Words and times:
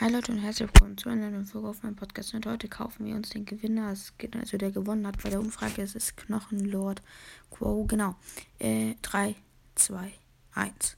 Leute 0.00 0.32
und 0.32 0.38
herzlich 0.38 0.68
willkommen 0.72 0.96
zu 0.96 1.10
einer 1.10 1.30
neuen 1.30 1.44
Folge 1.44 1.68
auf 1.68 1.82
meinem 1.82 1.96
Podcast. 1.96 2.32
Und 2.32 2.46
heute 2.46 2.68
kaufen 2.68 3.04
wir 3.04 3.14
uns 3.14 3.30
den 3.30 3.44
Gewinner, 3.44 3.88
also 3.88 4.56
der 4.56 4.70
gewonnen 4.70 5.06
hat 5.06 5.22
bei 5.22 5.28
der 5.28 5.40
Umfrage. 5.40 5.82
Es 5.82 5.94
ist 5.94 6.16
Knochenlord 6.16 7.02
Quo. 7.50 7.84
Genau. 7.84 8.14
Äh, 8.58 8.94
3, 9.02 9.34
2, 9.74 10.12
1. 10.54 10.96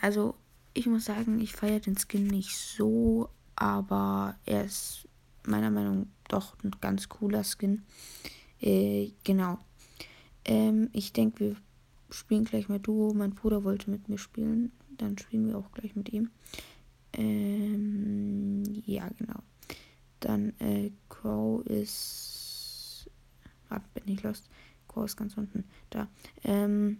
Also, 0.00 0.36
ich 0.74 0.86
muss 0.86 1.06
sagen, 1.06 1.40
ich 1.40 1.54
feiere 1.54 1.80
den 1.80 1.96
Skin 1.96 2.28
nicht 2.28 2.56
so, 2.56 3.30
aber 3.56 4.36
er 4.44 4.64
ist 4.64 5.08
meiner 5.44 5.70
Meinung 5.70 6.00
nach 6.00 6.06
doch 6.28 6.56
ein 6.62 6.72
ganz 6.80 7.08
cooler 7.08 7.42
Skin. 7.42 7.82
Äh, 8.60 9.10
genau. 9.24 9.58
Ähm, 10.44 10.90
ich 10.92 11.12
denke, 11.12 11.40
wir 11.40 11.56
spielen 12.10 12.44
gleich 12.44 12.68
mal 12.68 12.78
Duo. 12.78 13.12
Mein 13.14 13.34
Bruder 13.34 13.64
wollte 13.64 13.90
mit 13.90 14.08
mir 14.08 14.18
spielen. 14.18 14.72
Dann 14.98 15.18
spielen 15.18 15.48
wir 15.48 15.58
auch 15.58 15.72
gleich 15.72 15.96
mit 15.96 16.12
ihm. 16.12 16.30
Ähm, 17.12 18.82
ja, 18.84 19.08
genau. 19.18 19.40
Dann 20.20 20.58
äh, 20.60 20.90
Crow 21.08 21.64
ist. 21.66 23.10
Warte, 23.68 23.86
bin 23.94 24.14
ich 24.14 24.22
lost. 24.22 24.48
Crow 24.88 25.04
ist 25.04 25.16
ganz 25.16 25.36
unten. 25.36 25.64
Da. 25.90 26.08
Ähm, 26.44 26.98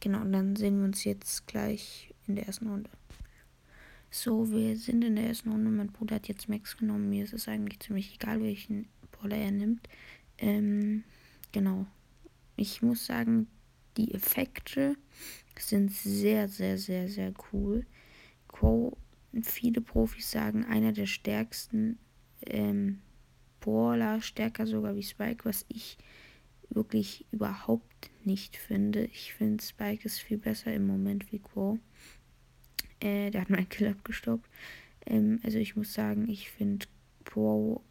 genau, 0.00 0.20
und 0.22 0.32
dann 0.32 0.56
sehen 0.56 0.78
wir 0.78 0.84
uns 0.84 1.04
jetzt 1.04 1.46
gleich 1.46 2.14
in 2.26 2.36
der 2.36 2.46
ersten 2.46 2.68
Runde. 2.68 2.90
So, 4.10 4.50
wir 4.50 4.76
sind 4.76 5.04
in 5.04 5.16
der 5.16 5.26
ersten 5.26 5.50
Runde. 5.52 5.70
Mein 5.70 5.92
Bruder 5.92 6.16
hat 6.16 6.28
jetzt 6.28 6.48
Max 6.48 6.76
genommen. 6.76 7.10
Mir 7.10 7.24
ist 7.24 7.32
es 7.32 7.46
eigentlich 7.46 7.80
ziemlich 7.80 8.14
egal, 8.14 8.42
welchen 8.42 8.88
Brawler 9.12 9.36
er 9.36 9.52
nimmt. 9.52 9.88
Ähm, 10.38 11.04
genau. 11.52 11.86
Ich 12.56 12.82
muss 12.82 13.06
sagen, 13.06 13.46
die 13.96 14.12
Effekte 14.12 14.96
sind 15.58 15.92
sehr, 15.92 16.48
sehr, 16.48 16.78
sehr, 16.78 17.08
sehr 17.08 17.32
cool. 17.52 17.86
Crow 18.48 18.96
viele 19.42 19.80
Profis 19.80 20.30
sagen, 20.30 20.64
einer 20.64 20.92
der 20.92 21.06
stärksten 21.06 21.98
ähm, 22.46 23.00
Brawler, 23.60 24.20
stärker 24.22 24.66
sogar 24.66 24.96
wie 24.96 25.02
Spike, 25.02 25.44
was 25.44 25.64
ich 25.68 25.98
wirklich 26.70 27.26
überhaupt 27.30 28.10
nicht 28.24 28.56
finde. 28.56 29.04
Ich 29.06 29.34
finde, 29.34 29.62
Spike 29.62 30.04
ist 30.04 30.18
viel 30.20 30.38
besser 30.38 30.72
im 30.72 30.86
Moment 30.86 31.30
wie 31.32 31.40
Quo. 31.40 31.78
Äh, 33.00 33.30
der 33.30 33.42
hat 33.42 33.50
meinen 33.50 33.68
Kill 33.68 33.88
abgestoppt. 33.88 34.48
Ähm, 35.06 35.40
also 35.42 35.58
ich 35.58 35.76
muss 35.76 35.92
sagen, 35.92 36.28
ich 36.28 36.50
finde 36.50 36.86
Quo 37.24 37.82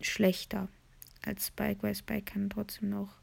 schlechter 0.00 0.68
als 1.22 1.48
Spike, 1.48 1.82
weil 1.82 1.94
Spike 1.94 2.32
kann 2.32 2.50
trotzdem 2.50 2.90
noch, 2.90 3.14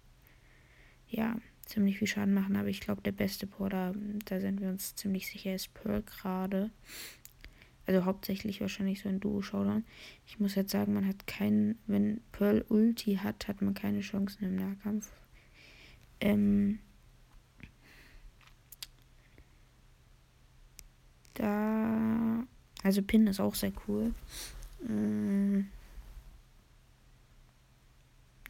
ja, 1.08 1.38
ziemlich 1.68 2.00
viel 2.00 2.08
Schaden 2.08 2.34
machen. 2.34 2.56
Aber 2.56 2.70
ich 2.70 2.82
glaube, 2.82 3.02
der 3.02 3.12
beste 3.12 3.46
Brawler, 3.46 3.94
da 4.26 4.40
sind 4.40 4.62
wir 4.62 4.70
uns 4.70 4.96
ziemlich 4.96 5.28
sicher, 5.28 5.54
ist 5.54 5.73
Pearl 5.73 6.02
gerade. 6.02 6.72
Also 7.86 8.04
hauptsächlich 8.04 8.60
wahrscheinlich 8.60 9.02
so 9.02 9.10
ein 9.10 9.20
Duo-Showdown. 9.20 9.86
Ich 10.26 10.40
muss 10.40 10.56
jetzt 10.56 10.72
sagen, 10.72 10.94
man 10.94 11.08
hat 11.08 11.28
keinen, 11.28 11.78
wenn 11.88 12.22
Pearl 12.32 12.66
Ulti 12.68 13.16
hat, 13.16 13.48
hat 13.48 13.62
man 13.62 13.73
keine 13.73 14.02
Chancen 14.02 14.44
im 14.44 14.56
Nahkampf. 14.56 15.10
Ähm, 16.20 16.80
da, 21.36 22.44
also 22.84 23.02
Pin 23.04 23.28
ist 23.28 23.40
auch 23.40 23.56
sehr 23.56 23.72
cool. 23.88 24.14
Ähm, 24.88 25.70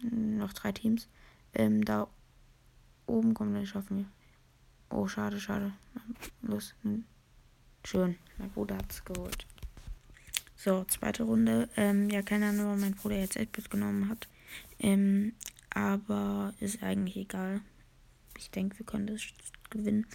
noch 0.01 0.53
drei 0.53 0.71
Teams. 0.71 1.07
Ähm, 1.53 1.85
da 1.85 2.07
oben 3.07 3.33
kommen, 3.33 3.53
dann 3.53 3.65
schaffen 3.65 3.97
wir. 3.97 4.05
Oh, 4.89 5.07
schade, 5.07 5.39
schade. 5.39 5.73
Los. 6.41 6.75
Schön, 7.83 8.17
mein 8.37 8.49
Bruder 8.51 8.77
hat 8.77 8.91
es 8.91 9.03
geholt. 9.03 9.45
So, 10.55 10.83
zweite 10.85 11.23
Runde. 11.23 11.69
Ähm, 11.77 12.09
ja, 12.09 12.21
keine 12.21 12.47
Ahnung, 12.47 12.65
warum 12.65 12.81
mein 12.81 12.95
Bruder 12.95 13.17
jetzt 13.19 13.37
8 13.37 13.69
genommen 13.69 14.09
hat. 14.09 14.27
Ähm, 14.79 15.33
aber 15.69 16.53
ist 16.59 16.81
eigentlich 16.81 17.17
egal. 17.17 17.61
Ich 18.37 18.49
denke, 18.49 18.79
wir 18.79 18.85
können 18.85 19.07
das 19.07 19.21
gewinnen. 19.69 20.07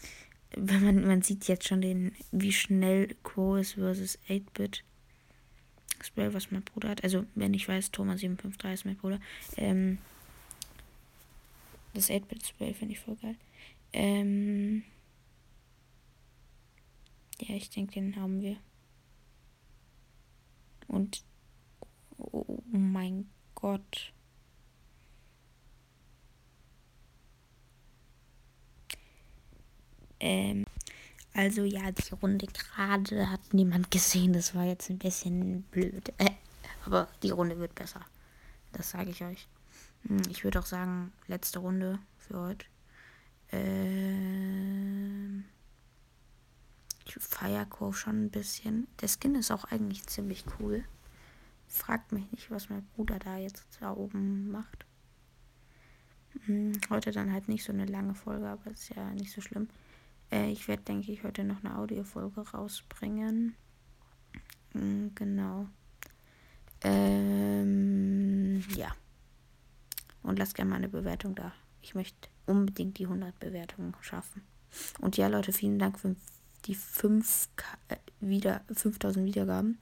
Wenn 0.55 0.84
man, 0.84 1.06
man 1.06 1.22
sieht 1.22 1.49
jetzt 1.49 1.69
schon 1.69 1.81
den, 1.81 2.12
wie 2.31 2.53
schnell 2.53 3.15
Quo 3.22 3.56
ist 3.56 3.75
versus 3.75 4.19
8-Bit. 4.28 4.84
Spray, 6.03 6.34
was 6.34 6.50
mein 6.50 6.62
Bruder 6.62 6.88
hat. 6.91 7.05
Also, 7.05 7.25
wenn 7.34 7.55
ich 7.55 7.69
weiß, 7.69 7.93
Thomas 7.93 8.21
753 8.21 8.72
ist 8.72 8.84
mein 8.84 8.97
Bruder. 8.97 9.21
Ähm, 9.56 9.99
das 11.95 12.11
8-Bit-Spray 12.11 12.75
finde 12.75 12.95
ich 12.95 13.01
voll 13.01 13.17
geil. 13.17 13.37
Ähm, 13.93 14.85
ja, 17.41 17.55
ich 17.55 17.71
denke, 17.71 17.95
den 17.95 18.17
haben 18.17 18.41
wir. 18.41 18.57
Und. 20.89 21.25
Oh 22.19 22.63
mein 22.71 23.29
Gott. 23.55 24.13
Ähm. 30.21 30.65
Also 31.35 31.65
ja, 31.65 31.91
die 31.91 32.15
Runde 32.15 32.47
gerade 32.47 33.31
hat 33.31 33.55
niemand 33.55 33.91
gesehen. 33.91 34.35
Das 34.35 34.55
war 34.55 34.65
jetzt 34.65 34.91
ein 34.91 34.99
bisschen 34.99 35.63
blöd. 35.65 36.13
Äh, 36.19 36.31
aber 36.85 37.09
die 37.23 37.31
Runde 37.31 37.59
wird 37.59 37.75
besser. 37.75 38.05
Das 38.73 38.91
sage 38.91 39.11
ich 39.11 39.23
euch. 39.23 39.49
Hm, 40.07 40.23
ich 40.29 40.45
würde 40.45 40.59
auch 40.61 40.67
sagen, 40.67 41.13
letzte 41.27 41.59
Runde 41.59 41.99
für 42.19 42.39
heute. 42.39 42.67
Ähm. 43.51 45.45
Ich 47.05 47.15
feiere 47.15 47.67
Cove 47.67 47.95
schon 47.95 48.25
ein 48.25 48.31
bisschen. 48.31 48.87
Der 49.01 49.09
Skin 49.09 49.35
ist 49.35 49.51
auch 49.51 49.65
eigentlich 49.65 50.07
ziemlich 50.07 50.45
cool. 50.59 50.85
Fragt 51.69 52.12
mich 52.12 52.31
nicht, 52.31 52.51
was 52.51 52.71
mein 52.71 52.85
Bruder 52.95 53.19
da 53.19 53.37
jetzt 53.37 53.67
da 53.81 53.93
oben 53.93 54.51
macht. 54.51 54.87
Hm, 56.47 56.73
heute 56.91 57.12
dann 57.12 57.33
halt 57.33 57.49
nicht 57.49 57.65
so 57.65 57.73
eine 57.73 57.87
lange 57.87 58.15
Folge, 58.15 58.49
aber 58.49 58.71
ist 58.71 58.95
ja 58.95 59.11
nicht 59.12 59.33
so 59.33 59.41
schlimm. 59.41 59.69
Äh, 60.31 60.51
ich 60.51 60.69
werde, 60.69 60.83
denke 60.85 61.12
ich, 61.12 61.25
heute 61.25 61.45
noch 61.45 61.62
eine 61.62 61.77
Audiofolge 61.77 62.41
rausbringen. 62.41 63.55
Hm, 64.73 65.12
genau. 65.15 65.67
Ähm, 66.83 68.65
ja. 68.75 68.95
Und 70.32 70.38
lasst 70.38 70.54
gerne 70.54 70.70
mal 70.70 70.76
eine 70.76 70.88
Bewertung 70.88 71.34
da. 71.34 71.53
Ich 71.82 71.94
möchte 71.94 72.31
unbedingt 72.47 72.98
die 72.98 73.04
100 73.04 73.38
Bewertungen 73.38 73.94
schaffen. 74.00 74.41
Und 74.98 75.19
ja, 75.19 75.26
Leute, 75.28 75.53
vielen 75.53 75.78
Dank 75.78 76.00
für 76.00 76.16
die 76.65 76.75
5 76.75 77.50
äh, 77.88 77.97
wieder 78.20 78.62
5000 78.72 79.26
Wiedergaben. 79.26 79.78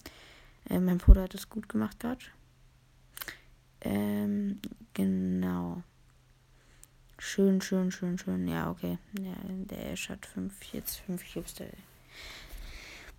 Äh, 0.68 0.80
mein 0.80 0.98
Bruder 0.98 1.22
hat 1.22 1.36
es 1.36 1.48
gut 1.48 1.68
gemacht 1.68 2.00
gerade. 2.00 2.24
Ähm, 3.82 4.58
genau. 4.92 5.84
Schön, 7.16 7.60
schön, 7.60 7.92
schön, 7.92 8.18
schön. 8.18 8.48
Ja, 8.48 8.72
okay. 8.72 8.98
Ja, 9.20 9.34
der 9.44 9.92
Ash 9.92 10.08
hat 10.08 10.26
5, 10.26 10.64
jetzt 10.72 10.96
5 10.96 11.32
Cubes. 11.32 11.54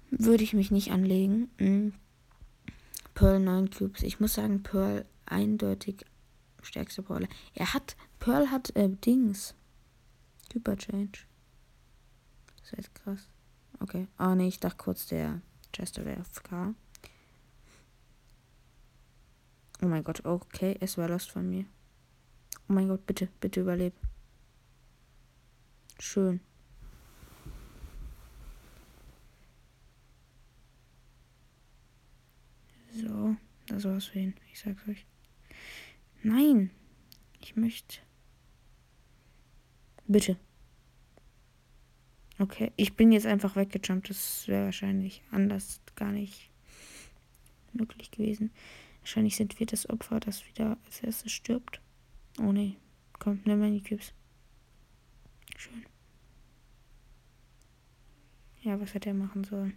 Würde 0.09 0.43
ich 0.43 0.51
mich 0.51 0.69
nicht 0.69 0.91
anlegen. 0.91 1.49
Mhm. 1.57 1.93
Pearl 3.13 3.39
9 3.39 3.69
Cubes. 3.69 4.03
Ich 4.03 4.19
muss 4.19 4.33
sagen, 4.33 4.63
Pearl 4.63 5.05
eindeutig 5.25 6.03
stärkste 6.61 7.01
Brawler. 7.01 7.27
Er 7.53 7.73
hat, 7.73 7.95
Pearl 8.19 8.49
hat 8.49 8.75
äh, 8.75 8.89
Dings. 8.89 9.55
Hyper 10.53 10.77
Change. 10.77 11.19
Das 12.57 12.73
ist 12.73 12.79
echt 12.79 12.95
krass. 12.95 13.29
Okay. 13.79 14.07
Ah, 14.17 14.35
nee, 14.35 14.47
ich 14.47 14.59
dachte 14.59 14.77
kurz, 14.77 15.07
der 15.07 15.41
Chester 15.73 16.05
wäre 16.05 16.23
FK. 16.23 16.75
Oh 19.81 19.88
mein 19.88 20.03
Gott, 20.03 20.23
okay, 20.25 20.77
es 20.79 20.97
war 20.97 21.09
lost 21.09 21.31
von 21.31 21.49
mir. 21.49 21.66
Oh 22.69 22.73
mein 22.73 22.88
Gott, 22.88 23.05
bitte, 23.07 23.29
bitte 23.39 23.61
überleb. 23.61 23.93
Schön. 25.99 26.40
So, 32.93 33.35
das 33.67 33.85
war's 33.85 34.05
für 34.05 34.19
ihn. 34.19 34.35
Ich 34.52 34.59
sag's 34.59 34.87
euch. 34.87 35.05
Nein. 36.23 36.72
Ich 37.41 37.56
möchte. 37.56 37.97
Bitte. 40.08 40.38
Okay, 42.38 42.72
ich 42.76 42.96
bin 42.96 43.12
jetzt 43.12 43.26
einfach 43.26 43.56
weggejumpt. 43.56 44.09
Das 44.09 44.47
wäre 44.47 44.66
wahrscheinlich 44.66 45.22
anders 45.32 45.79
gar 45.96 46.12
nicht 46.12 46.50
möglich 47.73 48.12
gewesen. 48.12 48.52
Wahrscheinlich 49.02 49.35
sind 49.35 49.59
wir 49.59 49.66
das 49.66 49.90
Opfer, 49.90 50.20
das 50.20 50.47
wieder 50.47 50.78
als 50.85 51.02
erstes 51.02 51.32
stirbt. 51.32 51.82
Oh 52.40 52.52
ne, 52.52 52.76
komm, 53.20 53.41
nimm 53.46 53.62
die 53.73 53.82
Cubes. 53.82 54.14
Schön. 55.58 55.85
Ja, 58.62 58.79
was 58.79 58.94
hätte 58.94 59.09
er 59.09 59.16
machen 59.16 59.44
sollen? 59.44 59.73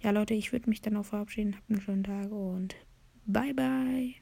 Ja, 0.00 0.10
Leute, 0.10 0.34
ich 0.34 0.52
würde 0.52 0.68
mich 0.68 0.80
dann 0.80 0.96
auch 0.96 1.06
verabschieden. 1.06 1.56
Habt 1.56 1.70
einen 1.70 1.80
schönen 1.80 2.04
Tag 2.04 2.30
und 2.30 2.76
bye 3.26 3.54
bye. 3.54 4.14